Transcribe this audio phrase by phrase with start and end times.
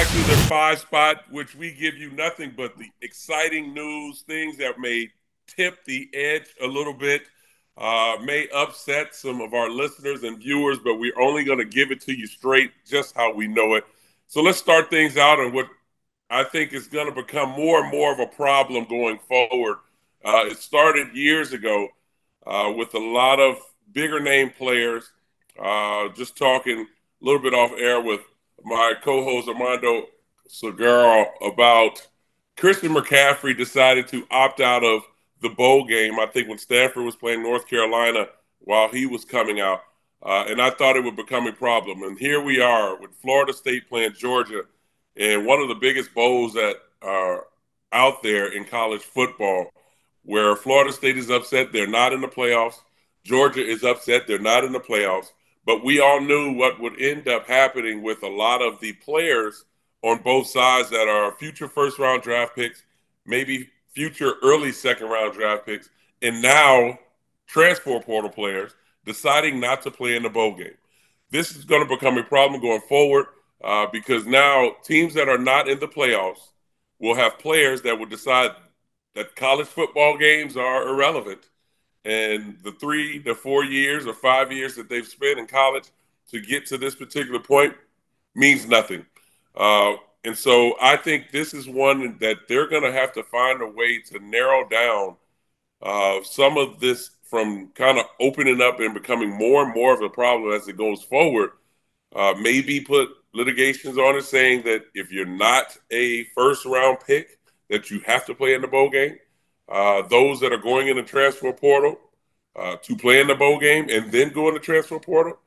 [0.00, 4.56] back to the five spot, which we give you nothing but the exciting news, things
[4.56, 5.06] that may
[5.46, 7.24] tip the edge a little bit,
[7.76, 11.90] uh, may upset some of our listeners and viewers, but we're only going to give
[11.90, 13.84] it to you straight, just how we know it.
[14.26, 15.66] So let's start things out on what
[16.30, 19.76] I think is going to become more and more of a problem going forward.
[20.24, 21.88] Uh, it started years ago
[22.46, 23.58] uh, with a lot of
[23.92, 25.12] bigger name players.
[25.62, 28.22] Uh, just talking a little bit off air with
[28.64, 30.06] my co-host Armando
[30.48, 32.06] Salguero about
[32.56, 35.02] Christian McCaffrey decided to opt out of
[35.40, 36.18] the bowl game.
[36.18, 38.26] I think when Stanford was playing North Carolina
[38.58, 39.82] while he was coming out,
[40.22, 42.02] uh, and I thought it would become a problem.
[42.02, 44.62] And here we are with Florida State playing Georgia,
[45.16, 47.46] and one of the biggest bowls that are
[47.92, 49.70] out there in college football,
[50.22, 52.76] where Florida State is upset they're not in the playoffs.
[53.24, 55.32] Georgia is upset they're not in the playoffs.
[55.70, 59.66] But we all knew what would end up happening with a lot of the players
[60.02, 62.82] on both sides that are future first round draft picks,
[63.24, 65.88] maybe future early second round draft picks,
[66.22, 66.98] and now
[67.46, 70.74] transfer portal players deciding not to play in the bowl game.
[71.30, 73.26] This is going to become a problem going forward
[73.62, 76.48] uh, because now teams that are not in the playoffs
[76.98, 78.50] will have players that will decide
[79.14, 81.48] that college football games are irrelevant
[82.04, 85.84] and the three to four years or five years that they've spent in college
[86.30, 87.74] to get to this particular point
[88.34, 89.04] means nothing.
[89.54, 93.62] Uh, and so I think this is one that they're going to have to find
[93.62, 95.16] a way to narrow down
[95.82, 100.02] uh, some of this from kind of opening up and becoming more and more of
[100.02, 101.50] a problem as it goes forward.
[102.14, 107.38] Uh, maybe put litigations on it saying that if you're not a first round pick,
[107.68, 109.16] that you have to play in the bowl game
[109.70, 111.98] uh, those that are going in the transfer portal
[112.56, 115.38] uh, to play in the bowl game and then go in the transfer portal,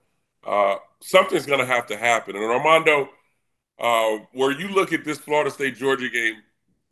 [0.46, 2.36] uh, something's going to have to happen.
[2.36, 3.10] And Armando,
[3.80, 6.36] uh, where you look at this Florida State Georgia game,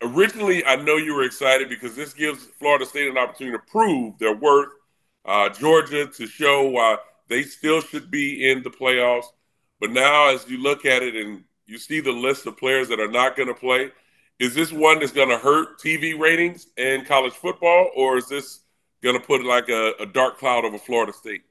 [0.02, 4.18] originally I know you were excited because this gives Florida State an opportunity to prove
[4.20, 4.70] their worth.
[5.24, 6.98] Uh, Georgia to show why
[7.30, 9.28] they still should be in the playoffs.
[9.80, 13.00] But now, as you look at it and you see the list of players that
[13.00, 13.92] are not going to play,
[14.42, 18.62] is this one that's going to hurt TV ratings in college football, or is this
[19.04, 21.44] going to put like a, a, dark cloud over Florida State?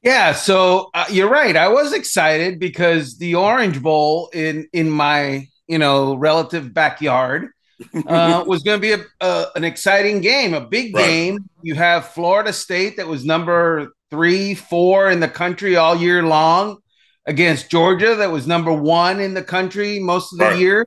[0.00, 1.56] Yeah, so uh, you're right.
[1.56, 7.50] I was excited because the Orange Bowl in in my you know relative backyard
[8.06, 11.04] uh, was going to be a, a, an exciting game, a big right.
[11.04, 11.50] game.
[11.62, 16.78] You have Florida State that was number three, four in the country all year long
[17.26, 20.60] against Georgia that was number one in the country most of the right.
[20.60, 20.86] year.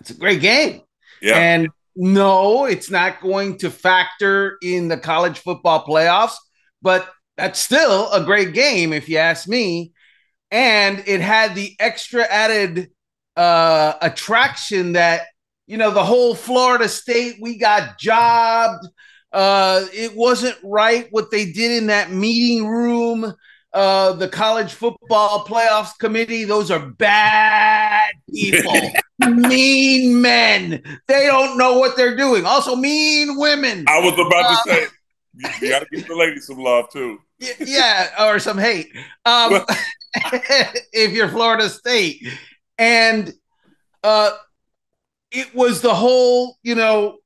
[0.00, 0.82] It's a great game.
[1.20, 1.36] Yeah.
[1.36, 6.36] And no, it's not going to factor in the college football playoffs,
[6.80, 9.92] but that's still a great game if you ask me.
[10.50, 12.90] And it had the extra added
[13.36, 15.22] uh, attraction that,
[15.66, 18.86] you know, the whole Florida State, we got jobbed.
[19.32, 23.34] Uh, it wasn't right what they did in that meeting room.
[23.74, 28.74] Uh, the college football playoffs committee, those are bad people.
[29.26, 30.82] mean men.
[31.06, 32.46] They don't know what they're doing.
[32.46, 33.84] Also, mean women.
[33.88, 34.86] I was about uh, to say,
[35.34, 37.18] you, you got to give the ladies some love too.
[37.60, 38.88] yeah, or some hate.
[39.24, 39.60] Um,
[40.92, 42.26] if you're Florida State,
[42.78, 43.32] and
[44.02, 44.30] uh,
[45.30, 47.18] it was the whole, you know,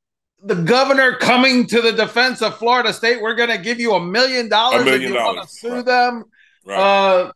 [0.44, 3.22] the governor coming to the defense of Florida State.
[3.22, 5.84] We're going to give you a million dollars if you want to sue right.
[5.84, 6.24] them.
[6.64, 6.78] Right.
[6.78, 7.32] Uh,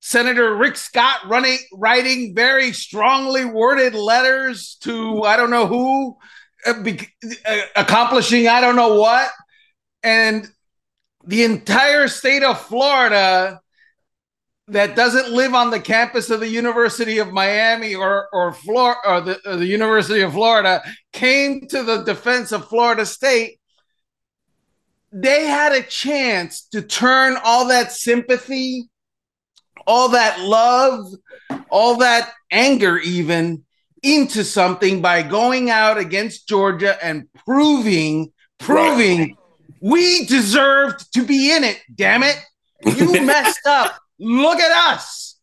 [0.00, 6.16] Senator Rick Scott running writing very strongly worded letters to I don't know who,
[6.66, 7.06] uh, be,
[7.44, 9.28] uh, accomplishing I don't know what,
[10.02, 10.48] and
[11.26, 13.60] the entire state of Florida
[14.70, 19.20] that doesn't live on the campus of the University of Miami or or Flor- or
[19.20, 20.82] the, or the University of Florida
[21.12, 23.58] came to the defense of Florida State.
[25.12, 28.90] They had a chance to turn all that sympathy
[29.86, 31.12] all that love,
[31.68, 33.64] all that anger, even
[34.02, 39.36] into something by going out against Georgia and proving, proving right.
[39.80, 41.80] we deserved to be in it.
[41.94, 42.38] Damn it.
[42.84, 43.98] You messed up.
[44.20, 45.36] Look at us.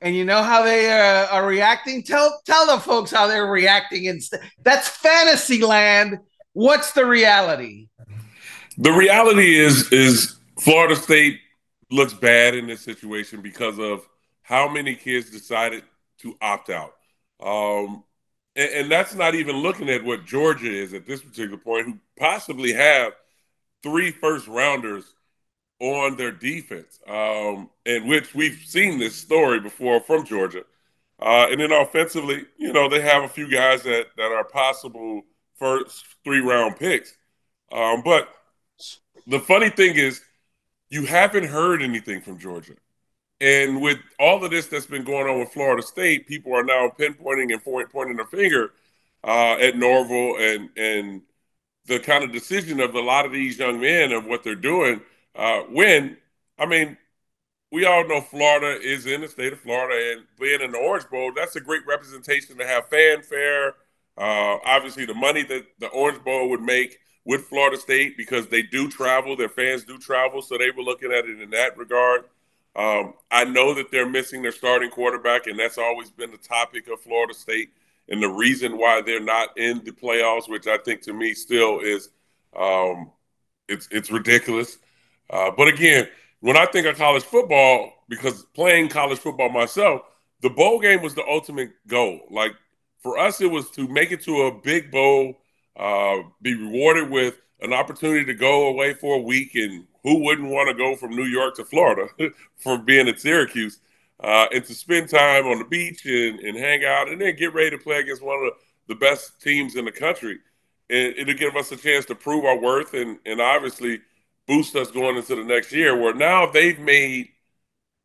[0.00, 2.04] And you know how they uh, are reacting?
[2.04, 4.20] Tell tell the folks how they're reacting.
[4.62, 6.20] That's fantasy land.
[6.52, 7.88] What's the reality?
[8.78, 11.40] The reality is is Florida State
[11.90, 14.08] looks bad in this situation because of
[14.42, 15.82] how many kids decided
[16.20, 16.94] to opt out.
[17.40, 18.04] Um,
[18.54, 21.98] and, and, that's not even looking at what Georgia is at this particular point, who
[22.18, 23.12] possibly have
[23.82, 25.04] three first rounders
[25.80, 30.64] on their defense, um, in which we've seen this story before from Georgia.
[31.20, 35.22] Uh, and then offensively, you know, they have a few guys that that are possible
[35.58, 37.14] first three round picks.
[37.72, 38.28] Um, but
[39.26, 40.20] the funny thing is,
[40.90, 42.74] you haven't heard anything from Georgia.
[43.40, 46.90] And with all of this that's been going on with Florida State, people are now
[46.98, 48.72] pinpointing and pointing a finger
[49.24, 51.22] uh, at Norvell and and
[51.86, 55.00] the kind of decision of a lot of these young men of what they're doing.
[55.38, 56.18] Uh, when
[56.58, 56.98] I mean,
[57.72, 61.08] we all know Florida is in the state of Florida, and being in the Orange
[61.08, 63.76] Bowl, that's a great representation to have fanfare.
[64.18, 68.62] Uh, obviously, the money that the Orange Bowl would make with Florida State because they
[68.62, 72.24] do travel, their fans do travel, so they were looking at it in that regard.
[72.76, 76.88] Um, I know that they're missing their starting quarterback, and that's always been the topic
[76.88, 77.70] of Florida State
[78.08, 81.80] and the reason why they're not in the playoffs, which I think to me still
[81.80, 82.10] is
[82.56, 83.12] um,
[83.68, 84.78] it's it's ridiculous.
[85.30, 86.08] Uh, but again,
[86.40, 90.02] when I think of college football, because playing college football myself,
[90.40, 92.20] the bowl game was the ultimate goal.
[92.30, 92.52] Like
[93.02, 95.34] for us, it was to make it to a big bowl,
[95.76, 100.48] uh, be rewarded with an opportunity to go away for a week and who wouldn't
[100.48, 102.08] want to go from New York to Florida
[102.56, 103.80] for being at Syracuse
[104.22, 107.54] uh, and to spend time on the beach and, and hang out and then get
[107.54, 108.52] ready to play against one of
[108.86, 110.38] the best teams in the country.
[110.90, 114.00] And it'll give us a chance to prove our worth and, and obviously
[114.48, 117.28] boost us going into the next year where now they've made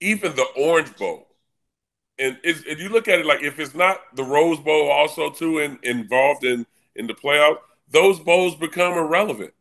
[0.02, 1.28] even the Orange Bowl.
[2.20, 5.60] And if you look at it like if it's not the Rose Bowl also too
[5.60, 7.58] in, involved in in the playoff,
[7.90, 9.54] those bowls become irrelevant.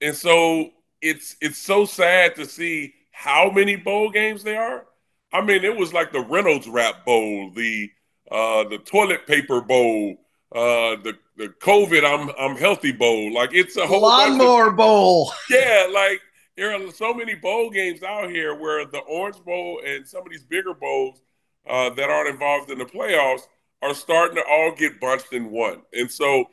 [0.00, 0.70] And so
[1.02, 4.86] it's it's so sad to see how many bowl games there are.
[5.32, 7.90] I mean, it was like the Reynolds Wrap Bowl, the
[8.30, 10.16] uh, the toilet paper bowl,
[10.54, 13.32] uh, the the COVID I'm I'm healthy bowl.
[13.32, 15.32] Like it's a whole lawnmower of, bowl.
[15.50, 16.20] Yeah, like
[16.56, 20.30] there are so many bowl games out here where the Orange Bowl and some of
[20.30, 21.22] these bigger bowls
[21.68, 23.42] uh, that aren't involved in the playoffs
[23.80, 25.82] are starting to all get bunched in one.
[25.92, 26.46] And so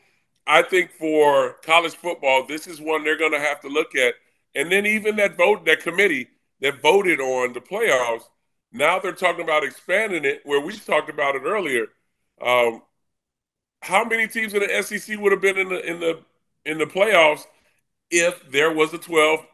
[0.48, 4.16] I think for college football, this is one they're going to have to look at
[4.56, 6.28] and then even that vote, that committee
[6.62, 8.24] that voted on the playoffs,
[8.72, 10.42] now they're talking about expanding it.
[10.44, 11.88] Where we talked about it earlier.
[12.42, 12.82] Um,
[13.82, 16.20] how many teams in the SEC would have been in the in the
[16.66, 17.46] in the playoffs
[18.12, 19.46] if there was a 12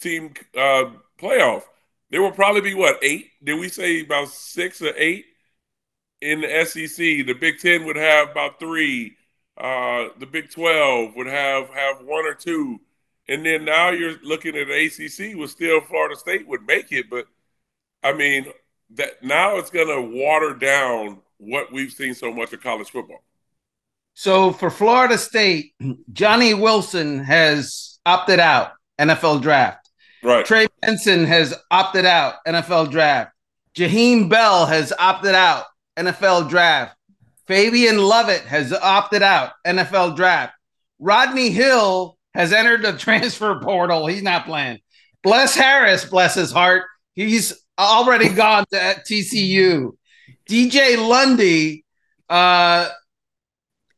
[0.00, 1.62] team uh, playoff?
[2.10, 3.30] There would probably be what eight?
[3.42, 5.26] Did we say about six or eight
[6.20, 6.96] in the SEC?
[6.96, 9.16] The Big Ten would have about three.
[9.56, 12.80] Uh, the Big 12 would have have one or two.
[13.28, 17.26] And then now you're looking at ACC with still Florida State would make it, but
[18.02, 18.46] I mean
[18.90, 23.22] that now it's going to water down what we've seen so much of college football.
[24.14, 25.74] So for Florida State,
[26.12, 29.90] Johnny Wilson has opted out NFL draft.
[30.22, 30.44] Right.
[30.44, 33.32] Trey Benson has opted out NFL draft.
[33.74, 35.64] Jaheim Bell has opted out
[35.98, 36.96] NFL draft.
[37.46, 40.54] Fabian Lovett has opted out NFL draft.
[40.98, 44.06] Rodney Hill has entered the transfer portal.
[44.06, 44.78] He's not playing.
[45.22, 46.84] Bless Harris, bless his heart.
[47.14, 49.92] He's already gone to TCU.
[50.48, 51.84] DJ Lundy,
[52.28, 52.88] uh,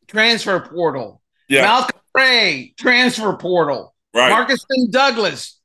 [0.09, 1.23] transfer portal.
[1.49, 1.63] Yeah.
[1.63, 3.95] Malcolm Ray, transfer portal.
[4.15, 4.33] Right.
[4.33, 5.61] Markeston Douglas,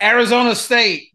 [0.00, 1.08] Arizona State.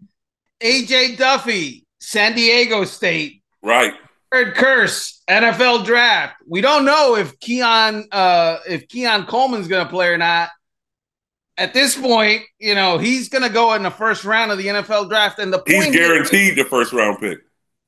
[0.63, 3.43] AJ Duffy, San Diego State.
[3.61, 3.93] Right.
[4.33, 6.35] Jared Verse, NFL draft.
[6.47, 10.49] We don't know if Keon uh if Keon Coleman's gonna play or not.
[11.55, 15.09] At this point, you know, he's gonna go in the first round of the NFL
[15.09, 15.37] draft.
[15.37, 17.39] And the point he's guaranteed here, the first round pick.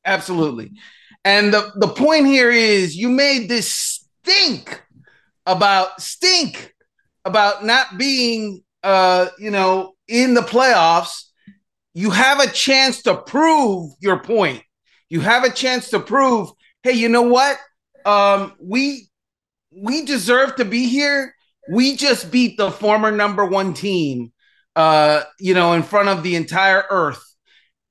[0.06, 0.72] Absolutely.
[1.24, 4.84] And the, the point here is you made this stink
[5.46, 6.74] about stink
[7.24, 11.24] about not being uh, you know, in the playoffs.
[11.94, 14.62] You have a chance to prove your point
[15.10, 16.50] you have a chance to prove,
[16.84, 17.58] hey, you know what?
[18.06, 19.08] Um, we
[19.72, 21.34] we deserve to be here.
[21.72, 24.32] We just beat the former number one team,
[24.76, 27.24] uh, you know, in front of the entire earth.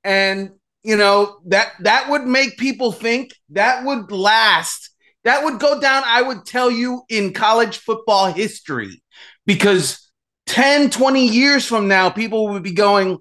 [0.03, 0.51] And
[0.83, 4.91] you know, that that would make people think that would last.
[5.25, 9.03] That would go down, I would tell you, in college football history.
[9.47, 10.11] Because
[10.47, 13.19] 10, 20 years from now, people would be going,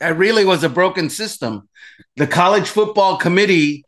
[0.00, 1.68] that really was a broken system
[2.16, 3.84] the college football committee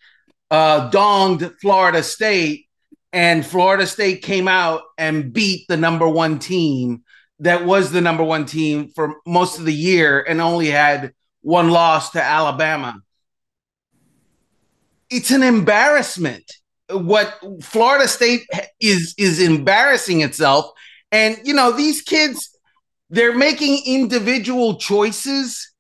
[0.50, 2.66] uh, donged Florida State,
[3.12, 7.02] and Florida State came out and beat the number one team
[7.40, 11.70] that was the number one team for most of the year and only had one
[11.70, 13.00] loss to Alabama.
[15.08, 16.44] It's an embarrassment.
[16.92, 18.46] What Florida State
[18.80, 20.70] is is embarrassing itself,
[21.12, 22.56] and you know these kids,
[23.10, 25.72] they're making individual choices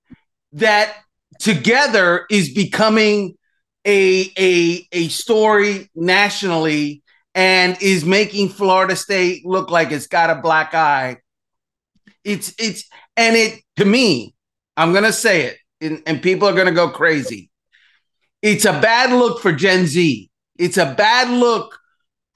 [0.52, 0.94] that
[1.38, 3.36] together is becoming
[3.86, 7.02] a a a story nationally
[7.34, 11.16] and is making Florida State look like it's got a black eye.
[12.24, 12.84] It's it's
[13.16, 14.34] and it to me,
[14.76, 17.50] I'm gonna say it, and, and people are gonna go crazy.
[18.42, 20.29] It's a bad look for Gen Z.
[20.60, 21.78] It's a bad look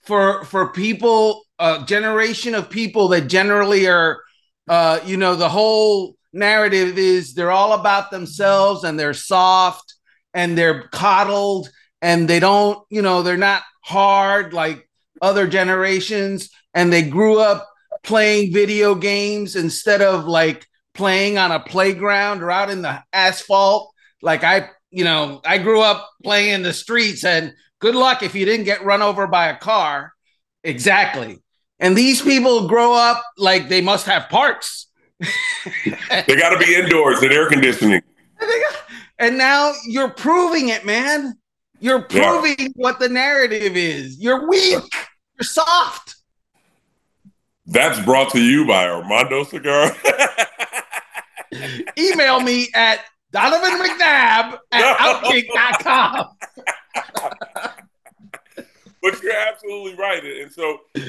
[0.04, 4.22] for for people, a generation of people that generally are,
[4.66, 9.94] uh, you know, the whole narrative is they're all about themselves and they're soft
[10.32, 11.68] and they're coddled
[12.00, 14.88] and they don't, you know, they're not hard like
[15.20, 16.48] other generations.
[16.72, 17.68] And they grew up
[18.02, 23.92] playing video games instead of like playing on a playground or out in the asphalt.
[24.22, 27.52] Like i you know i grew up playing in the streets and
[27.84, 30.12] good luck if you didn't get run over by a car
[30.62, 31.38] exactly
[31.78, 34.86] and these people grow up like they must have parks
[35.84, 38.00] they got to be indoors and air conditioning
[39.18, 41.34] and now you're proving it man
[41.84, 42.68] you're proving yeah.
[42.76, 44.18] what the narrative is.
[44.18, 44.82] You're weak.
[45.38, 46.16] You're soft.
[47.66, 49.94] That's brought to you by Armando Cigar.
[51.98, 53.00] Email me at
[53.32, 56.28] Donovan McNabb at outkick.com.
[59.04, 60.25] but you're absolutely right.
[60.25, 61.00] And so uh,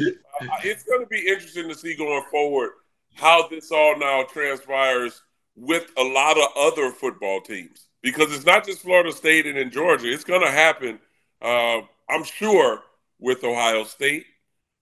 [0.65, 2.71] it's going to be interesting to see going forward
[3.13, 5.21] how this all now transpires
[5.55, 9.71] with a lot of other football teams because it's not just Florida State and in
[9.71, 10.11] Georgia.
[10.11, 10.99] It's going to happen,
[11.41, 12.81] uh, I'm sure,
[13.17, 14.25] with Ohio State.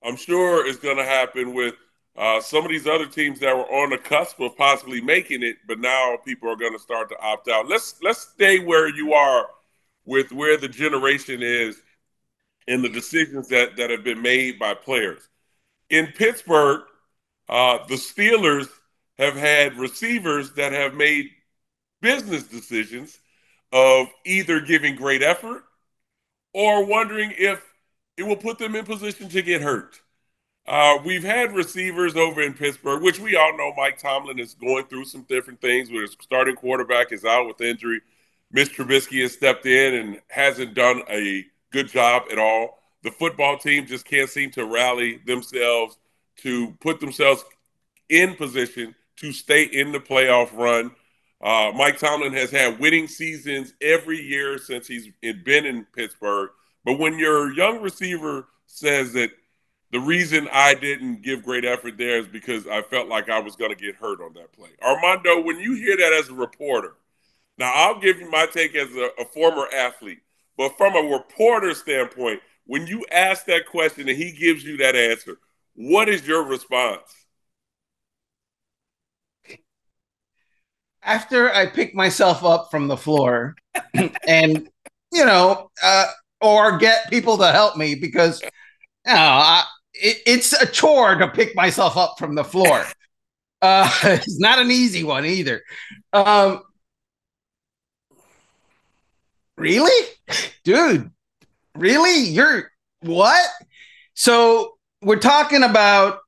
[0.03, 1.75] I'm sure it's going to happen with
[2.17, 5.57] uh, some of these other teams that were on the cusp of possibly making it,
[5.67, 7.69] but now people are going to start to opt out.
[7.69, 9.45] Let's let's stay where you are
[10.05, 11.79] with where the generation is
[12.67, 15.27] and the decisions that that have been made by players.
[15.89, 16.81] In Pittsburgh,
[17.49, 18.69] uh, the Steelers
[19.17, 21.29] have had receivers that have made
[22.01, 23.19] business decisions
[23.71, 25.63] of either giving great effort
[26.53, 27.63] or wondering if
[28.17, 29.99] it will put them in position to get hurt.
[30.65, 34.85] Uh, we've had receivers over in Pittsburgh, which we all know Mike Tomlin is going
[34.85, 37.99] through some different things where his starting quarterback is out with injury.
[38.51, 42.79] Mitch Trubisky has stepped in and hasn't done a good job at all.
[43.03, 45.97] The football team just can't seem to rally themselves
[46.37, 47.43] to put themselves
[48.07, 50.91] in position to stay in the playoff run.
[51.41, 56.51] Uh, Mike Tomlin has had winning seasons every year since he's been in Pittsburgh.
[56.85, 59.31] But when your young receiver says that
[59.91, 63.55] the reason I didn't give great effort there is because I felt like I was
[63.55, 64.69] going to get hurt on that play.
[64.81, 66.95] Armando, when you hear that as a reporter,
[67.57, 70.21] now I'll give you my take as a, a former athlete,
[70.57, 74.95] but from a reporter standpoint, when you ask that question and he gives you that
[74.95, 75.37] answer,
[75.75, 77.23] what is your response?
[81.05, 83.55] after I pick myself up from the floor
[84.27, 84.69] and,
[85.11, 86.05] you know, uh,
[86.41, 88.49] or get people to help me because, you
[89.07, 92.85] know, I, it, it's a chore to pick myself up from the floor.
[93.65, 95.63] Uh, it's not an easy one either.
[96.11, 96.63] Um,
[99.57, 100.07] really,
[100.63, 101.11] dude?
[101.75, 102.29] Really?
[102.29, 103.49] You're what?
[104.13, 106.19] So we're talking about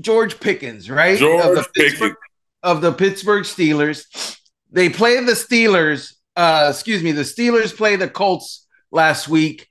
[0.00, 1.18] George Pickens, right?
[1.18, 2.16] George Pickens
[2.62, 4.38] of the Pittsburgh Steelers.
[4.70, 6.14] They play the Steelers.
[6.36, 9.66] Uh, excuse me, the Steelers play the Colts last week.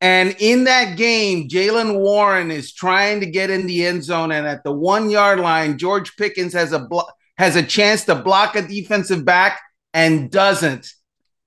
[0.00, 4.48] And in that game, Jaylen Warren is trying to get in the end zone, and
[4.48, 7.06] at the one yard line, George Pickens has a blo-
[7.38, 9.60] has a chance to block a defensive back
[9.94, 10.88] and doesn't.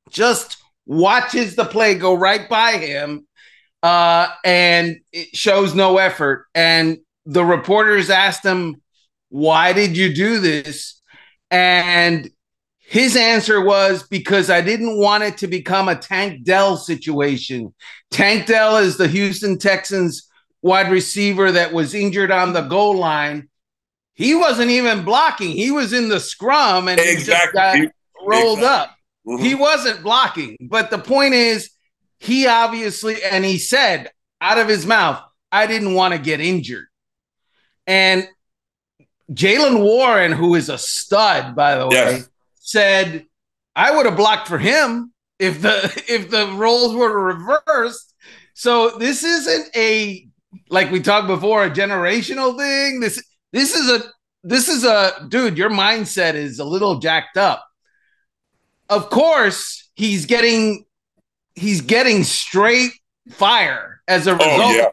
[0.09, 3.27] Just watches the play go right by him,
[3.83, 6.45] uh, and it shows no effort.
[6.53, 8.81] And the reporters asked him,
[9.29, 11.01] why did you do this?
[11.51, 12.29] And
[12.79, 17.73] his answer was because I didn't want it to become a Tank Dell situation.
[18.11, 20.29] Tank Dell is the Houston Texans
[20.61, 23.49] wide receiver that was injured on the goal line.
[24.13, 25.51] He wasn't even blocking.
[25.51, 27.87] He was in the scrum and exactly.
[27.87, 27.91] got
[28.25, 28.65] rolled exactly.
[28.65, 28.94] up.
[29.27, 29.43] Mm-hmm.
[29.43, 30.57] He wasn't blocking.
[30.61, 31.71] But the point is,
[32.19, 36.85] he obviously, and he said out of his mouth, I didn't want to get injured.
[37.87, 38.27] And
[39.31, 42.29] Jaylen Warren, who is a stud, by the way, yes.
[42.59, 43.25] said,
[43.75, 48.13] I would have blocked for him if the if the roles were reversed.
[48.53, 50.27] So this isn't a
[50.69, 52.99] like we talked before, a generational thing.
[52.99, 54.03] This this is a
[54.43, 57.65] this is a dude, your mindset is a little jacked up.
[58.89, 60.85] Of course, he's getting
[61.55, 62.91] he's getting straight
[63.29, 64.89] fire as a oh, result oh, yeah.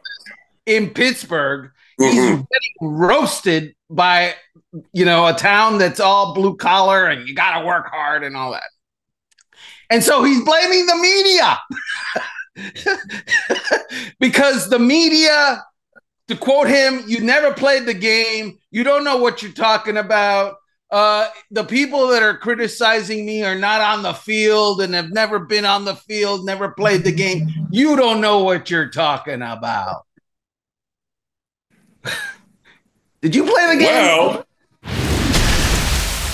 [0.77, 1.71] in Pittsburgh.
[2.01, 2.17] Mm-hmm.
[2.17, 4.35] He's getting roasted by
[4.93, 8.37] you know a town that's all blue collar and you got to work hard and
[8.37, 8.65] all that.
[9.91, 11.61] And so he's blaming the media.
[14.21, 15.63] because the media,
[16.29, 18.59] to quote him, you never played the game.
[18.71, 20.55] You don't know what you're talking about.
[20.93, 25.39] Uh, the people that are criticizing me are not on the field and have never
[25.39, 27.49] been on the field, never played the game.
[27.71, 30.05] You don't know what you're talking about.
[33.23, 33.87] Did you play the game?
[33.87, 34.47] Well,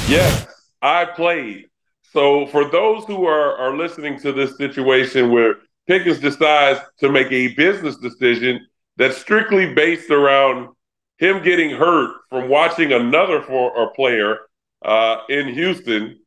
[0.09, 0.49] yes,
[0.83, 1.67] I played.
[2.13, 7.31] So for those who are, are listening to this situation where Pickens decides to make
[7.31, 10.71] a business decision that's strictly based around
[11.19, 14.39] him getting hurt from watching another for a player
[14.85, 16.19] uh, in Houston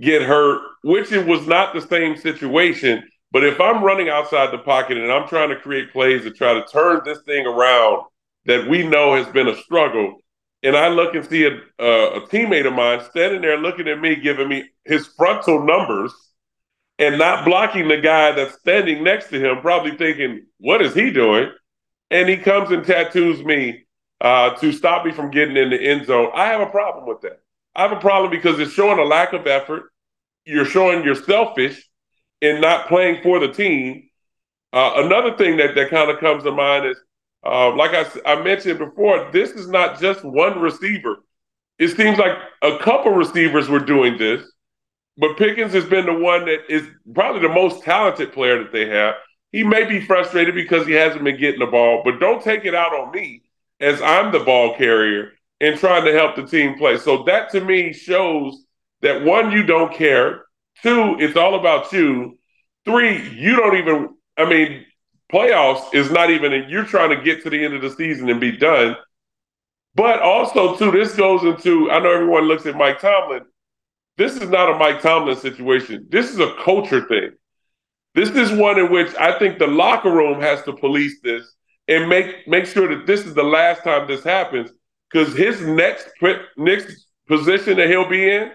[0.00, 3.02] get hurt, which it was not the same situation.
[3.32, 6.54] But if I'm running outside the pocket and I'm trying to create plays to try
[6.54, 8.04] to turn this thing around
[8.44, 10.22] that we know has been a struggle,
[10.62, 14.00] and I look and see a, a, a teammate of mine standing there looking at
[14.00, 16.12] me, giving me his frontal numbers
[16.98, 21.10] and not blocking the guy that's standing next to him, probably thinking, what is he
[21.10, 21.50] doing?
[22.10, 23.84] And he comes and tattoos me
[24.20, 26.30] uh, to stop me from getting in the end zone.
[26.34, 27.42] I have a problem with that.
[27.76, 29.92] I have a problem because it's showing a lack of effort.
[30.44, 31.88] You're showing you're selfish
[32.40, 34.08] in not playing for the team.
[34.72, 36.98] Uh, another thing that, that kind of comes to mind is,
[37.44, 41.16] uh, like I, I mentioned before, this is not just one receiver.
[41.78, 44.42] It seems like a couple receivers were doing this
[45.18, 48.86] but Pickens has been the one that is probably the most talented player that they
[48.88, 49.14] have.
[49.50, 52.74] He may be frustrated because he hasn't been getting the ball, but don't take it
[52.74, 53.42] out on me
[53.80, 56.98] as I'm the ball carrier and trying to help the team play.
[56.98, 58.64] So that to me shows
[59.02, 60.44] that one, you don't care.
[60.82, 62.38] Two, it's all about you.
[62.84, 64.84] Three, you don't even, I mean,
[65.32, 68.40] playoffs is not even, you're trying to get to the end of the season and
[68.40, 68.96] be done.
[69.94, 73.42] But also, too, this goes into, I know everyone looks at Mike Tomlin
[74.16, 76.06] this is not a Mike Tomlin situation.
[76.08, 77.32] This is a culture thing.
[78.14, 81.54] This is one in which I think the locker room has to police this
[81.86, 84.70] and make make sure that this is the last time this happens
[85.10, 86.08] because his next
[86.56, 88.50] next position that he'll be in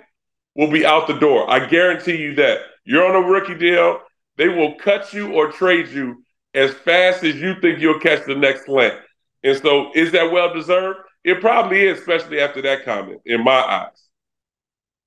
[0.55, 1.49] will be out the door.
[1.49, 2.61] I guarantee you that.
[2.83, 3.99] You're on a rookie deal.
[4.37, 8.35] They will cut you or trade you as fast as you think you'll catch the
[8.35, 8.99] next slant.
[9.43, 10.99] And so, is that well deserved?
[11.23, 14.09] It probably is, especially after that comment, in my eyes.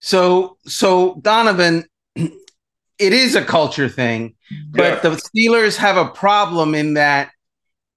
[0.01, 1.85] So, so Donovan,
[2.17, 2.33] it
[2.99, 4.35] is a culture thing,
[4.71, 5.11] but yeah.
[5.11, 7.31] the Steelers have a problem in that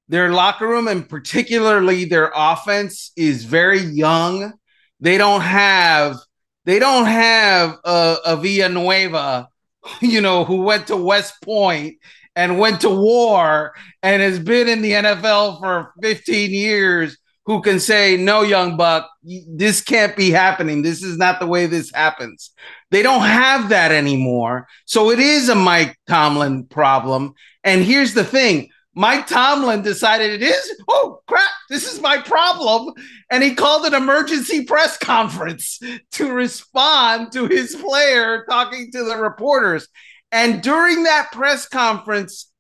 [0.10, 4.54] their locker room and particularly their offense is very young.
[5.00, 6.18] They don't have
[6.66, 9.48] they don't have a, a Villanueva,
[10.02, 11.98] you know, who went to West Point
[12.36, 17.80] and went to war and has been in the NFL for 15 years who can
[17.80, 20.82] say, no, young buck, this can't be happening.
[20.82, 22.52] This is not the way this happens.
[22.92, 24.68] They don't have that anymore.
[24.86, 27.34] So it is a Mike Tomlin problem.
[27.64, 32.96] And here's the thing Mike Tomlin decided it is, oh crap, this is my problem.
[33.30, 35.80] And he called an emergency press conference
[36.14, 39.88] to respond to his player talking to the reporters.
[40.32, 42.52] And during that press conference,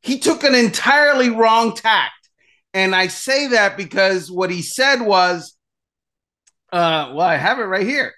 [0.00, 2.30] he took an entirely wrong tact.
[2.72, 5.54] and I say that because what he said was,
[6.72, 8.14] uh, well, I have it right here.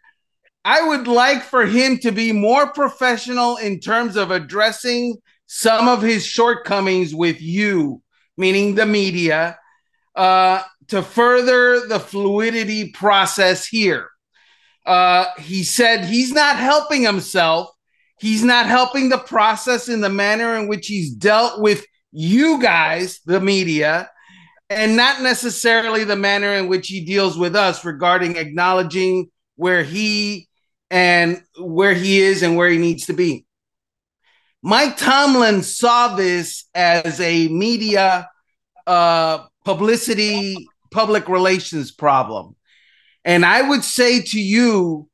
[0.65, 5.17] I would like for him to be more professional in terms of addressing
[5.47, 8.03] some of his shortcomings with you,
[8.37, 9.59] meaning the media,
[10.15, 14.09] uh, to further the fluidity process here.
[14.85, 17.71] Uh, he said he's not helping himself.
[18.19, 23.21] He's not helping the process in the manner in which he's dealt with you guys,
[23.27, 24.11] the media,
[24.71, 30.49] and not necessarily the manner in which he deals with us regarding acknowledging where he
[30.91, 33.46] and where he is and where he needs to be.
[34.67, 38.29] Mike Tomlin saw this as a media
[38.85, 42.57] uh, publicity, public relations problem.
[43.25, 45.09] And I would say to you,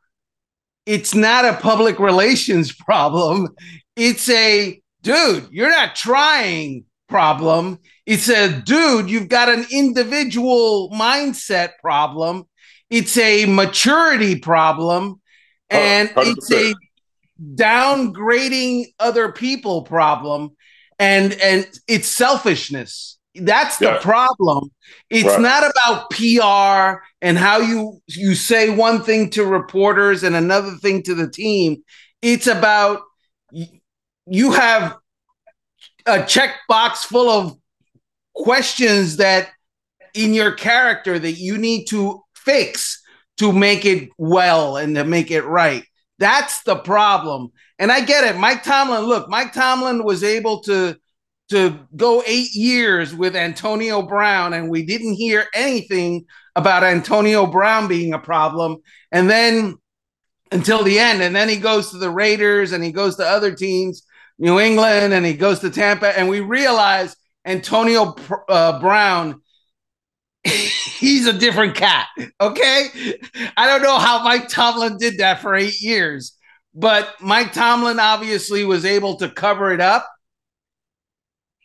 [0.87, 3.49] it's not a public relations problem.
[3.95, 7.79] It's a dude, you're not trying problem.
[8.07, 12.45] It's a dude, you've got an individual mindset problem.
[12.89, 15.21] It's a maturity problem.
[15.69, 16.73] And oh, it's a
[17.55, 20.51] downgrading other people problem.
[20.99, 23.19] And and it's selfishness.
[23.35, 23.99] That's the yeah.
[23.99, 24.71] problem.
[25.09, 25.41] It's right.
[25.41, 31.03] not about PR and how you you say one thing to reporters and another thing
[31.05, 31.83] to the team.
[32.21, 33.01] It's about
[34.27, 34.97] you have
[36.07, 37.57] a checkbox full of
[38.35, 39.49] questions that
[40.15, 43.03] in your character that you need to fix
[43.39, 45.85] to make it well and to make it right.
[46.23, 47.51] That's the problem.
[47.81, 48.39] And I get it.
[48.39, 50.97] Mike Tomlin, look, Mike Tomlin was able to
[51.51, 57.89] to go 8 years with Antonio Brown and we didn't hear anything about Antonio Brown
[57.89, 58.77] being a problem.
[59.11, 59.79] And then
[60.53, 63.53] until the end and then he goes to the Raiders and he goes to other
[63.53, 64.07] teams,
[64.39, 68.15] New England and he goes to Tampa and we realize Antonio
[68.49, 69.43] uh, Brown
[71.03, 72.07] he's a different cat.
[72.41, 73.19] Okay.
[73.57, 76.39] I don't know how Mike Tomlin did that for eight years,
[76.75, 80.09] but Mike Tomlin obviously was able to cover it up.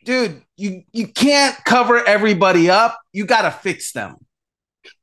[0.03, 2.99] Dude, you, you can't cover everybody up.
[3.13, 4.15] You got to fix them.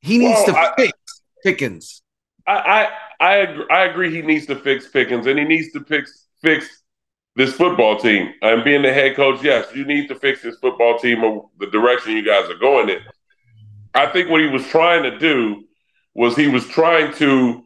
[0.01, 0.99] He needs well, to I, fix
[1.45, 2.03] Pickens.
[2.47, 2.89] I, I,
[3.21, 6.83] I, agree, I agree he needs to fix Pickens and he needs to fix, fix
[7.37, 8.33] this football team.
[8.43, 11.67] And being the head coach, yes, you need to fix this football team or the
[11.67, 13.01] direction you guys are going in.
[13.95, 15.65] I think what he was trying to do
[16.15, 17.65] was he was trying to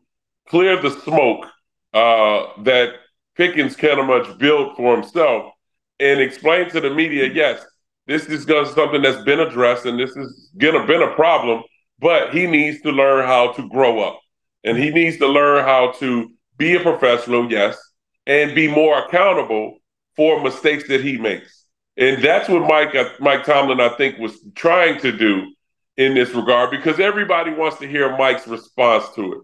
[0.48, 1.46] clear the smoke
[1.92, 2.94] uh, that
[3.36, 5.52] Pickens kind of much built for himself
[6.00, 7.64] and explain to the media, yes,
[8.06, 11.62] this is something that's been addressed and this is gonna been a problem,
[11.98, 14.20] but he needs to learn how to grow up
[14.64, 17.78] and he needs to learn how to be a professional, yes,
[18.26, 19.78] and be more accountable
[20.16, 21.64] for mistakes that he makes.
[21.96, 25.52] And that's what Mike uh, Mike Tomlin, I think, was trying to do
[25.98, 29.38] in this regard because everybody wants to hear Mike's response to it.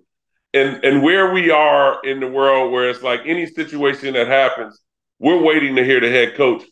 [0.54, 4.80] And and where we are in the world where it's like any situation that happens,
[5.18, 6.62] we're waiting to hear the head coach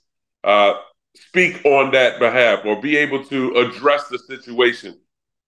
[0.44, 0.74] uh,
[1.16, 4.98] speak on that behalf or be able to address the situation,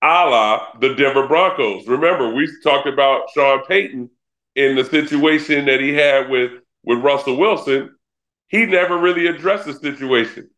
[0.02, 1.86] a la the Denver Broncos.
[1.86, 4.10] Remember, we talked about Sean Payton
[4.56, 6.50] in the situation that he had with
[6.82, 7.94] with Russell Wilson.
[8.48, 10.50] He never really addressed the situation.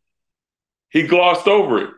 [0.89, 1.89] He glossed over it.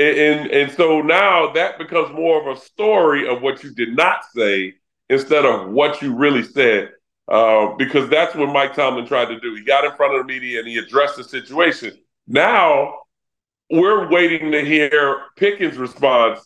[0.00, 3.94] And, and, and so now that becomes more of a story of what you did
[3.94, 4.74] not say
[5.10, 6.92] instead of what you really said.
[7.28, 9.54] Uh, because that's what Mike Tomlin tried to do.
[9.54, 11.92] He got in front of the media and he addressed the situation.
[12.26, 12.94] Now
[13.70, 16.40] we're waiting to hear Pickens' response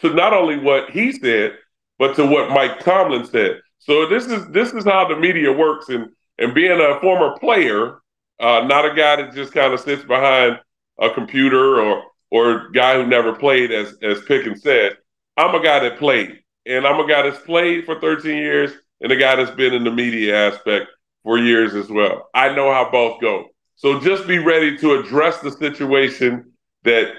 [0.00, 1.58] to not only what he said,
[1.98, 3.60] but to what Mike Tomlin said.
[3.78, 8.00] So this is this is how the media works, and and being a former player,
[8.40, 10.58] uh, not a guy that just kind of sits behind
[10.98, 12.02] a computer or
[12.34, 14.96] or guy who never played, as as Pickens said,
[15.36, 19.12] I'm a guy that played, and I'm a guy that's played for 13 years, and
[19.12, 20.90] a guy that's been in the media aspect
[21.22, 22.28] for years as well.
[22.34, 23.46] I know how both go.
[23.76, 27.12] So just be ready to address the situation that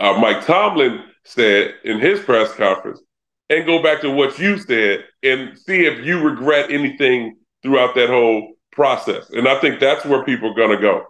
[0.00, 3.00] uh, Mike Tomlin said in his press conference,
[3.48, 8.08] and go back to what you said and see if you regret anything throughout that
[8.08, 9.30] whole process.
[9.30, 11.04] And I think that's where people are going to go.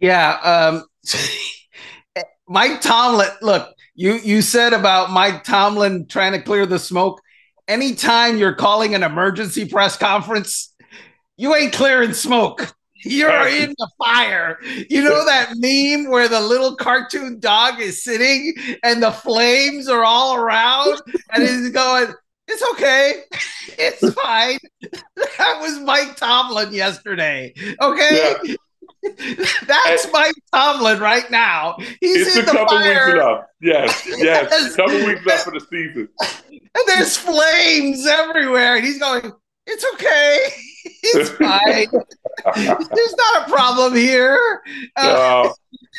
[0.00, 0.40] Yeah.
[0.42, 0.84] Um,
[2.48, 7.20] Mike Tomlin, look, you you said about Mike Tomlin trying to clear the smoke.
[7.66, 10.74] Anytime you're calling an emergency press conference,
[11.36, 12.74] you ain't clearing smoke.
[13.04, 14.58] You're in the fire.
[14.88, 20.04] You know that meme where the little cartoon dog is sitting and the flames are
[20.04, 21.00] all around
[21.32, 22.12] and he's going,
[22.46, 23.22] It's okay.
[23.80, 24.58] It's fine.
[25.16, 27.52] That was Mike Tomlin yesterday.
[27.80, 28.34] Okay.
[28.42, 28.54] Yeah.
[29.66, 31.76] That's and, Mike Tomlin right now.
[32.00, 33.06] He's it's in a the couple fire.
[33.06, 33.44] weeks enough.
[33.60, 34.76] Yes, yes, yes.
[34.76, 36.08] couple weeks left for the season.
[36.50, 39.32] And there's flames everywhere, and he's going.
[39.66, 40.38] It's okay.
[41.00, 41.86] It's fine.
[42.56, 44.62] There's not a problem here.
[44.96, 45.48] Uh,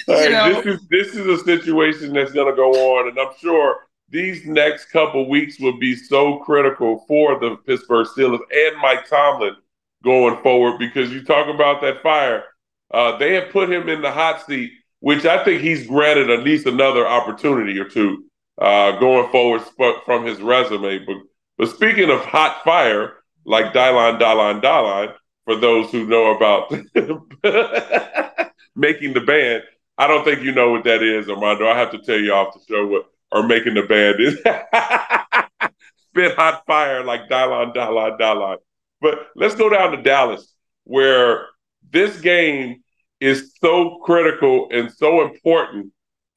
[0.07, 3.77] hey, this is this is a situation that's going to go on, and I'm sure
[4.09, 9.55] these next couple weeks will be so critical for the Pittsburgh Steelers and Mike Tomlin
[10.03, 12.43] going forward because you talk about that fire
[12.91, 16.43] uh, they have put him in the hot seat, which I think he's granted at
[16.43, 18.25] least another opportunity or two
[18.59, 19.61] uh, going forward
[20.05, 21.05] from his resume.
[21.05, 21.17] But
[21.57, 23.13] but speaking of hot fire,
[23.45, 25.13] like Dylon, Dylon, Dylon,
[25.45, 26.71] for those who know about
[28.75, 29.63] making the band,
[29.97, 31.67] I don't think you know what that is, Armando.
[31.67, 34.35] I have to tell you off the show what or making the band is.
[36.09, 38.57] Spit hot fire like Dylon, Dylon, Dylon.
[39.01, 41.47] But let's go down to Dallas, where
[41.91, 42.83] this game
[43.19, 45.91] is so critical and so important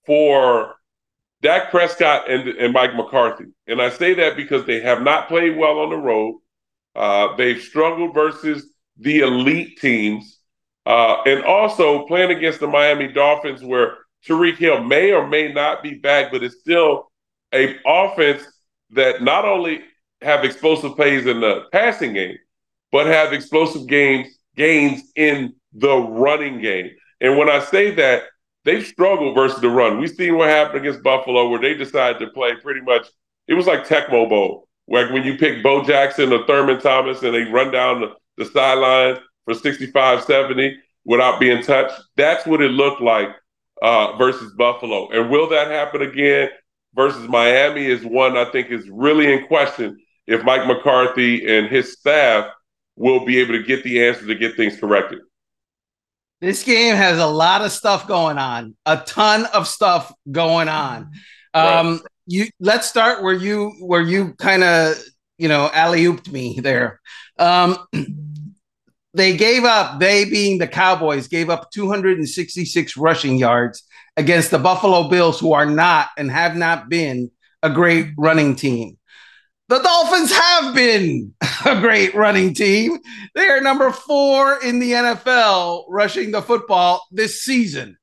[0.06, 0.74] for
[1.42, 3.46] Dak Prescott and, and Mike McCarthy.
[3.66, 6.40] And I say that because they have not played well on the road.
[6.94, 8.66] Uh, they've struggled versus
[8.98, 10.38] the elite teams.
[10.84, 15.82] Uh, and also playing against the Miami Dolphins, where Tyreek Hill may or may not
[15.82, 17.10] be back, but it's still
[17.54, 18.42] a offense
[18.90, 19.80] that not only
[20.22, 22.36] have explosive plays in the passing game,
[22.90, 26.90] but have explosive games gains in the running game.
[27.20, 28.24] And when I say that,
[28.64, 29.98] they've struggled versus the run.
[29.98, 33.06] We've seen what happened against Buffalo, where they decided to play pretty much.
[33.48, 37.34] It was like Tecmo Bowl, like when you pick Bo Jackson or Thurman Thomas and
[37.34, 42.00] they run down the, the sideline for 65, 70 without being touched.
[42.16, 43.28] That's what it looked like
[43.82, 45.10] uh, versus Buffalo.
[45.10, 46.50] And will that happen again
[46.94, 51.92] versus Miami is one I think is really in question if Mike McCarthy and his
[51.92, 52.46] staff
[52.96, 55.20] will be able to get the answer to get things corrected.
[56.40, 61.12] This game has a lot of stuff going on, a ton of stuff going on.
[61.54, 62.00] Um, right.
[62.26, 64.96] You let's start where you where you kind of
[65.38, 67.00] you know alley ooped me there.
[67.38, 67.76] Um,
[69.14, 70.00] they gave up.
[70.00, 73.84] They being the Cowboys gave up 266 rushing yards
[74.16, 77.30] against the Buffalo Bills, who are not and have not been
[77.62, 78.98] a great running team.
[79.72, 81.32] The Dolphins have been
[81.64, 82.98] a great running team.
[83.34, 87.96] They are number four in the NFL rushing the football this season.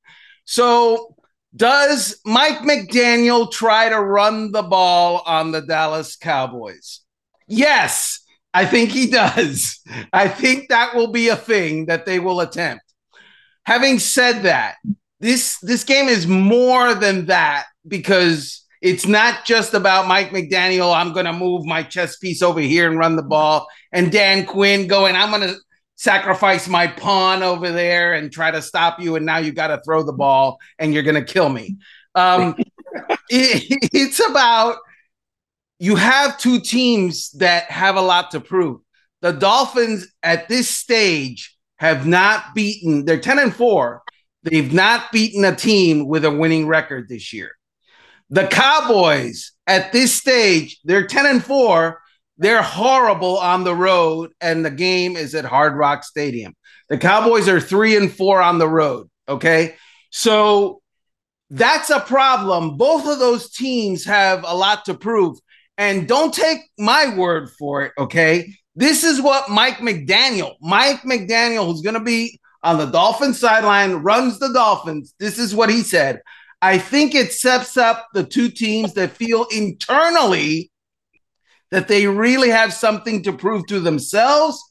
[0.46, 1.16] So,
[1.56, 7.02] does Mike McDaniel try to run the ball on the Dallas Cowboys?
[7.48, 9.80] Yes, I think he does.
[10.12, 12.84] I think that will be a thing that they will attempt.
[13.68, 14.78] Having said that,
[15.20, 20.96] this this game is more than that because it's not just about Mike McDaniel.
[20.96, 24.46] I'm going to move my chess piece over here and run the ball, and Dan
[24.46, 25.16] Quinn going.
[25.16, 25.58] I'm going to
[25.96, 29.18] sacrifice my pawn over there and try to stop you.
[29.18, 31.78] And now you got to throw the ball, and you're going to kill me.
[32.16, 32.56] Um,
[33.30, 34.78] it, it's about
[35.78, 38.80] you have two teams that have a lot to prove.
[39.22, 43.04] The Dolphins at this stage have not beaten.
[43.04, 44.04] They're ten and four.
[44.44, 47.59] They've not beaten a team with a winning record this year.
[48.30, 52.00] The Cowboys at this stage, they're 10 and 4.
[52.38, 56.56] They're horrible on the road, and the game is at Hard Rock Stadium.
[56.88, 59.10] The Cowboys are 3 and 4 on the road.
[59.28, 59.76] Okay.
[60.10, 60.82] So
[61.50, 62.78] that's a problem.
[62.78, 65.38] Both of those teams have a lot to prove.
[65.78, 67.94] And don't take my word for it.
[67.98, 68.54] Okay.
[68.76, 73.96] This is what Mike McDaniel, Mike McDaniel, who's going to be on the Dolphins sideline,
[73.96, 75.14] runs the Dolphins.
[75.20, 76.22] This is what he said.
[76.62, 80.72] I think it sets up the two teams that feel internally
[81.72, 84.62] that they really have something to prove to themselves,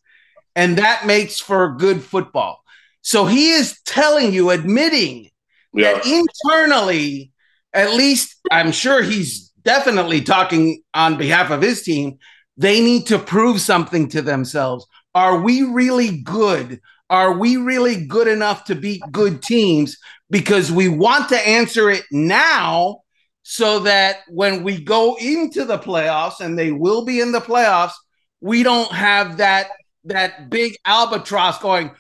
[0.57, 2.63] and that makes for good football.
[3.03, 5.31] So he is telling you, admitting
[5.73, 5.95] yeah.
[5.95, 7.33] that internally,
[7.73, 12.19] at least I'm sure he's definitely talking on behalf of his team,
[12.57, 14.87] they need to prove something to themselves.
[15.15, 16.81] Are we really good?
[17.11, 19.97] Are we really good enough to beat good teams?
[20.31, 23.01] Because we want to answer it now
[23.43, 27.95] so that when we go into the playoffs and they will be in the playoffs,
[28.41, 29.69] we don't have that
[30.05, 31.91] that big albatross going,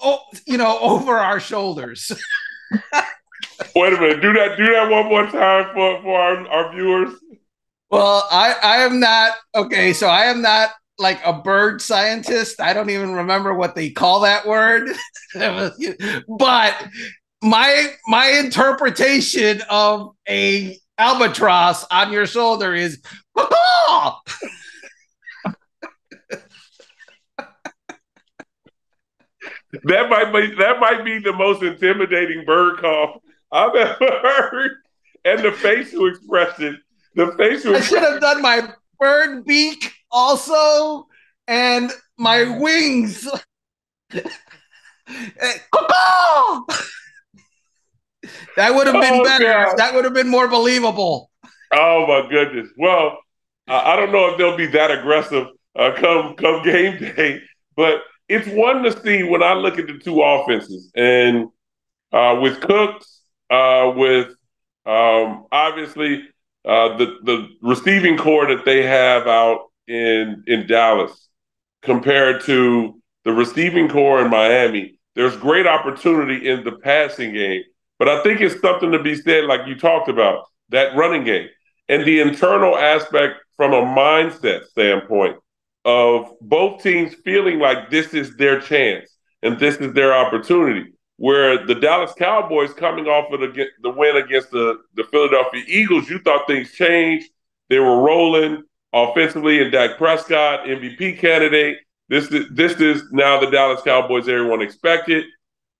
[0.00, 2.12] oh, you know, over our shoulders.
[3.76, 7.14] Wait a minute, do that, do that one more time for, for our, our viewers.
[7.90, 12.60] Well, I, I am not okay, so I am not like a bird scientist.
[12.60, 14.88] I don't even remember what they call that word.
[16.38, 16.88] but
[17.42, 23.02] my my interpretation of a albatross on your shoulder is
[29.82, 34.70] that might be that might be the most intimidating bird call I've ever heard.
[35.26, 36.78] And the facial expression,
[37.14, 37.74] the facial.
[37.74, 38.68] I should have done my
[39.00, 41.08] bird beak also,
[41.48, 43.28] and my wings.
[44.10, 44.30] that
[48.70, 49.44] would have been oh, better.
[49.44, 49.76] God.
[49.76, 51.30] That would have been more believable.
[51.72, 52.68] Oh my goodness.
[52.78, 53.18] Well,
[53.66, 57.40] I don't know if they'll be that aggressive uh, come come game day,
[57.76, 61.48] but it's one to see when I look at the two offenses and
[62.12, 64.28] uh, with Cooks, uh, with
[64.86, 66.28] um, obviously
[66.64, 71.28] uh, the the receiving corps that they have out in in Dallas
[71.82, 74.98] compared to the receiving corps in Miami.
[75.14, 77.62] There's great opportunity in the passing game,
[77.98, 81.48] but I think it's something to be said, like you talked about, that running game
[81.88, 85.36] and the internal aspect from a mindset standpoint
[85.84, 89.10] of both teams feeling like this is their chance
[89.42, 90.92] and this is their opportunity.
[91.16, 96.10] Where the Dallas Cowboys coming off of the, the win against the, the Philadelphia Eagles,
[96.10, 97.28] you thought things changed.
[97.68, 101.78] They were rolling offensively and Dak Prescott, MVP candidate.
[102.08, 105.24] This is this is now the Dallas Cowboys everyone expected.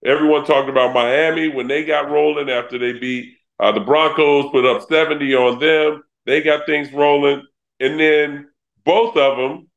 [0.03, 4.65] Everyone talked about Miami when they got rolling after they beat uh, the Broncos, put
[4.65, 6.03] up 70 on them.
[6.25, 7.43] They got things rolling.
[7.79, 8.49] And then
[8.83, 9.67] both of them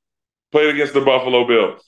[0.50, 1.82] played against the Buffalo Bills.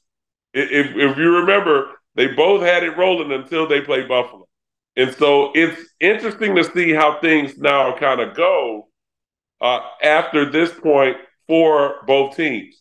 [0.54, 4.46] If, if you remember, they both had it rolling until they played Buffalo.
[4.96, 8.88] And so it's interesting to see how things now kind of go
[9.60, 11.16] uh, after this point
[11.50, 12.80] for both teams.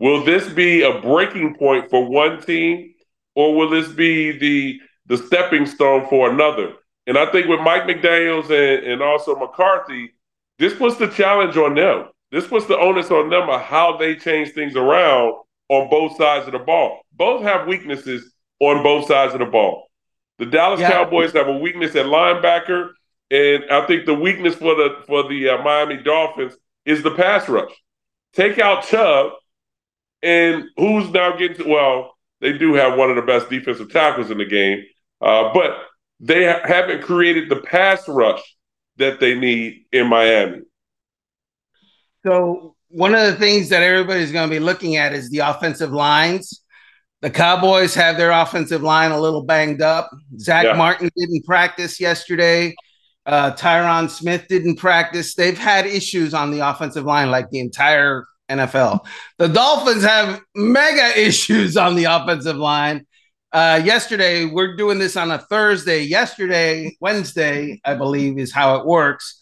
[0.00, 2.92] Will this be a breaking point for one team,
[3.36, 6.72] or will this be the the stepping stone for another?
[7.06, 10.14] And I think with Mike McDaniels and, and also McCarthy,
[10.58, 12.08] this puts the challenge on them.
[12.32, 15.34] This puts the onus on them of how they change things around
[15.68, 17.02] on both sides of the ball.
[17.12, 19.86] Both have weaknesses on both sides of the ball.
[20.40, 20.90] The Dallas yeah.
[20.90, 22.90] Cowboys have a weakness at linebacker,
[23.30, 27.48] and I think the weakness for the for the uh, Miami Dolphins is the pass
[27.48, 27.70] rush.
[28.34, 29.32] Take out Chubb,
[30.22, 34.30] and who's now getting to, well, they do have one of the best defensive tackles
[34.30, 34.84] in the game,
[35.20, 35.76] uh, but
[36.20, 38.42] they ha- haven't created the pass rush
[38.96, 40.60] that they need in Miami.
[42.26, 45.92] So one of the things that everybody's going to be looking at is the offensive
[45.92, 46.62] lines.
[47.20, 50.10] The Cowboys have their offensive line a little banged up.
[50.38, 50.74] Zack yeah.
[50.74, 52.74] Martin didn't practice yesterday.
[53.28, 55.34] Uh, Tyron Smith didn't practice.
[55.34, 59.00] They've had issues on the offensive line, like the entire NFL.
[59.36, 63.06] The Dolphins have mega issues on the offensive line.
[63.52, 66.00] Uh, yesterday, we're doing this on a Thursday.
[66.00, 69.38] Yesterday, Wednesday, I believe, is how it works.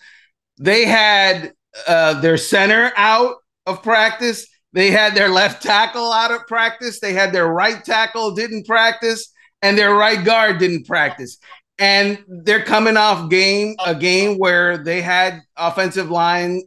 [0.59, 1.53] They had
[1.87, 4.49] uh, their center out of practice.
[4.72, 6.99] They had their left tackle out of practice.
[6.99, 11.38] They had their right tackle didn't practice, and their right guard didn't practice.
[11.79, 16.62] And they're coming off game a game where they had offensive line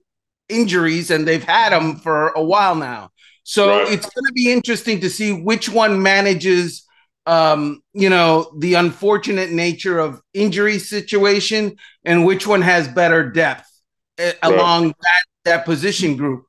[0.50, 3.10] injuries, and they've had them for a while now.
[3.44, 3.92] So right.
[3.92, 6.86] it's going to be interesting to see which one manages
[7.30, 13.70] um, you know, the unfortunate nature of injury situation and which one has better depth
[14.18, 14.36] right.
[14.42, 16.46] along that, that position group.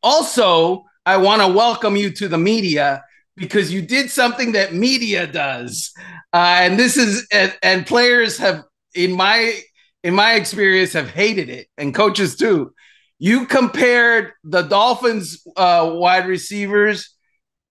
[0.00, 3.02] Also, I want to welcome you to the media
[3.36, 5.92] because you did something that media does.
[6.32, 8.64] Uh, and this is and, and players have
[8.94, 9.58] in my
[10.02, 12.72] in my experience have hated it and coaches too.
[13.18, 17.14] You compared the Dolphins uh, wide receivers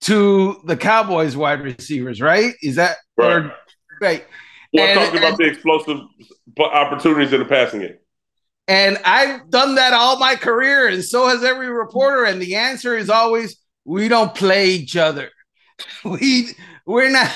[0.01, 2.53] to the Cowboys wide receivers, right?
[2.61, 3.45] Is that right?
[3.45, 3.55] Or,
[3.99, 4.25] right.
[4.73, 5.99] We're and, talking about and, the explosive
[6.57, 7.97] opportunities in the passing game.
[8.67, 12.23] And I've done that all my career, and so has every reporter.
[12.23, 15.29] And the answer is always, we don't play each other.
[16.03, 17.31] We we're not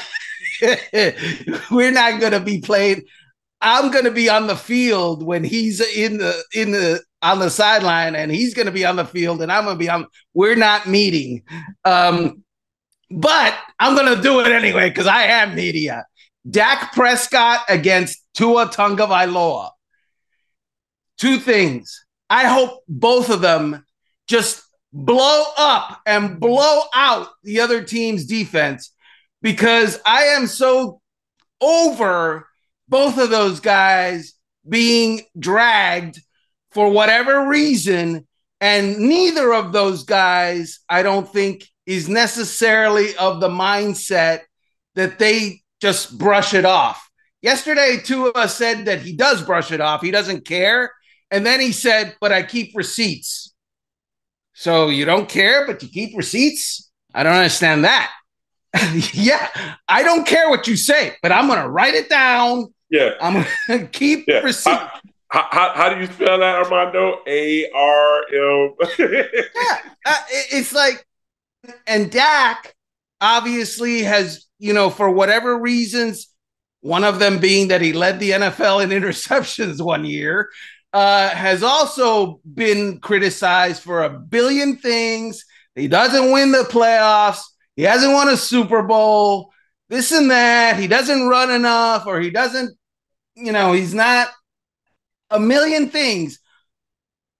[1.71, 3.03] we're not gonna be playing.
[3.61, 8.15] I'm gonna be on the field when he's in the in the on the sideline,
[8.15, 10.07] and he's gonna be on the field, and I'm gonna be on.
[10.33, 11.43] We're not meeting.
[11.83, 12.43] Um,
[13.11, 16.05] but I'm gonna do it anyway because I am media.
[16.49, 19.69] Dak Prescott against Tua Tagovailoa
[21.17, 22.05] two things.
[22.29, 23.85] I hope both of them
[24.27, 24.63] just
[24.95, 28.93] blow up and blow out the other team's defense
[29.41, 31.01] because I am so
[31.59, 32.47] over
[32.87, 34.33] both of those guys
[34.67, 36.21] being dragged
[36.71, 38.25] for whatever reason.
[38.61, 44.41] And neither of those guys, I don't think, is necessarily of the mindset
[44.95, 47.09] that they just brush it off.
[47.41, 50.01] Yesterday, two of us said that he does brush it off.
[50.01, 50.91] He doesn't care.
[51.29, 53.44] And then he said, But I keep receipts.
[54.55, 56.89] So you don't care, but you keep receipts?
[57.13, 58.11] I don't understand that.
[59.13, 59.49] yeah,
[59.87, 62.73] I don't care what you say, but I'm going to write it down.
[62.89, 63.11] Yeah.
[63.21, 63.47] I'm going
[63.81, 64.39] to keep yeah.
[64.39, 64.89] receipts.
[65.27, 67.19] How, how, how, do you spell that, Armando?
[67.27, 68.73] A R M.
[68.97, 71.05] Yeah, uh, it's like,
[71.85, 72.73] and Dak
[73.19, 76.29] obviously has, you know, for whatever reasons,
[76.79, 80.49] one of them being that he led the NFL in interceptions one year,
[80.95, 85.43] uh, has also been criticized for a billion things.
[85.75, 87.41] He doesn't win the playoffs.
[87.75, 89.51] He hasn't won a Super Bowl.
[89.89, 90.79] This and that.
[90.79, 92.77] He doesn't run enough, or he doesn't,
[93.35, 94.29] you know, he's not
[95.29, 96.39] a million things.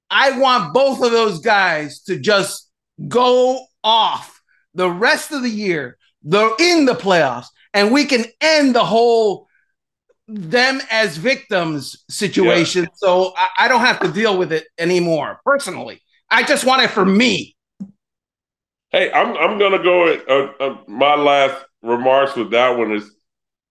[0.10, 2.70] I want both of those guys to just
[3.08, 4.42] go off
[4.74, 5.98] the rest of the year.
[6.24, 9.45] They're in the playoffs, and we can end the whole
[10.28, 12.84] them as victims situation.
[12.84, 12.90] Yeah.
[12.96, 16.02] So I, I, don't have to deal with it anymore personally.
[16.30, 17.56] I just want it for me.
[18.90, 20.14] Hey, I'm I'm gonna go.
[20.28, 23.12] Uh, uh, my last remarks with that one is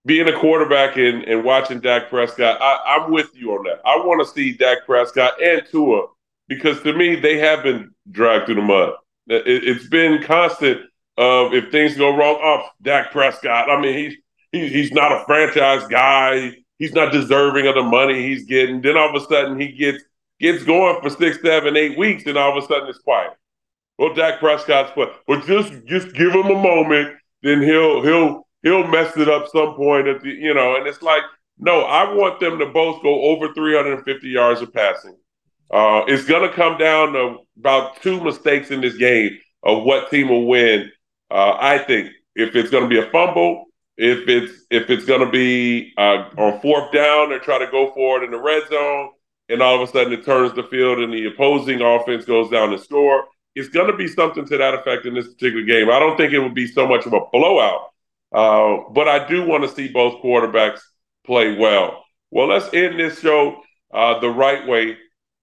[0.06, 2.60] being a quarterback and, and watching Dak Prescott.
[2.60, 3.80] I, I'm with you on that.
[3.84, 6.06] I want to see Dak Prescott and Tua
[6.46, 8.92] because to me they have been dragged through the mud.
[9.26, 10.82] It, has been constant
[11.16, 13.70] of if things go wrong, oh, Dak Prescott.
[13.70, 14.18] I mean, he's
[14.54, 16.52] he, he's not a franchise guy.
[16.78, 18.80] He's not deserving of the money he's getting.
[18.80, 20.02] Then all of a sudden he gets
[20.40, 23.32] gets going for six, seven, eight weeks, and all of a sudden it's quiet.
[23.98, 28.86] Well, Dak Prescott's put, but just just give him a moment, then he'll he'll he'll
[28.86, 31.22] mess it up some point at the you know, and it's like
[31.58, 35.16] no, I want them to both go over 350 yards of passing.
[35.70, 40.28] Uh, it's to come down to about two mistakes in this game of what team
[40.28, 40.90] will win.
[41.30, 43.66] Uh, I think if it's to be a fumble,
[43.96, 47.92] if it's if it's going to be uh, on fourth down, they try to go
[47.94, 49.10] for it in the red zone,
[49.48, 52.72] and all of a sudden it turns the field and the opposing offense goes down
[52.72, 53.24] and score.
[53.54, 55.88] It's going to be something to that effect in this particular game.
[55.90, 57.90] I don't think it would be so much of a blowout,
[58.32, 60.80] uh, but I do want to see both quarterbacks
[61.24, 62.04] play well.
[62.32, 64.96] Well, let's end this show uh, the right way.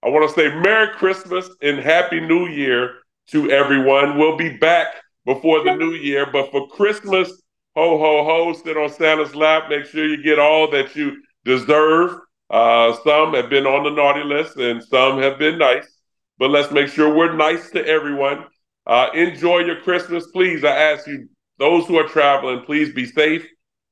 [0.04, 2.96] I want to say Merry Christmas and Happy New Year
[3.28, 4.18] to everyone.
[4.18, 4.88] We'll be back
[5.24, 7.41] before the new year, but for Christmas,
[7.74, 9.64] ho, ho, ho, sit on Santa's lap.
[9.68, 12.18] Make sure you get all that you deserve.
[12.50, 16.00] Uh, some have been on the naughty list and some have been nice,
[16.38, 18.44] but let's make sure we're nice to everyone.
[18.86, 20.26] Uh, enjoy your Christmas.
[20.32, 23.46] Please, I ask you, those who are traveling, please be safe.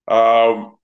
[0.08, 0.76] Um,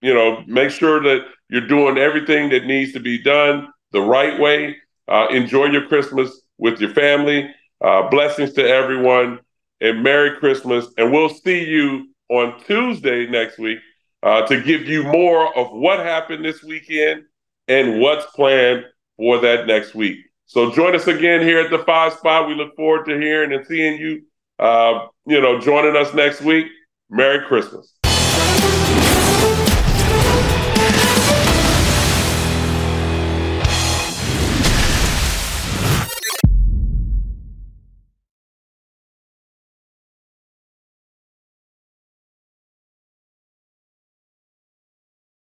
[0.00, 4.38] you know, make sure that you're doing everything that needs to be done the right
[4.38, 4.76] way.
[5.08, 7.50] Uh, enjoy your Christmas with your family.
[7.80, 9.40] Uh, blessings to everyone
[9.80, 10.86] and Merry Christmas.
[10.98, 13.78] And we'll see you on Tuesday next week
[14.22, 17.24] uh, to give you more of what happened this weekend
[17.68, 18.84] and what's planned
[19.16, 20.18] for that next week.
[20.46, 22.48] So join us again here at the Five Spot.
[22.48, 24.22] We look forward to hearing and seeing you.
[24.58, 26.66] Uh, you know, joining us next week.
[27.10, 27.93] Merry Christmas.